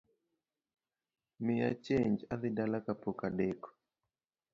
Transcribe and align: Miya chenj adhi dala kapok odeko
Miya 1.43 1.69
chenj 1.85 2.17
adhi 2.33 2.49
dala 2.57 2.79
kapok 2.85 3.17
odeko 3.27 3.69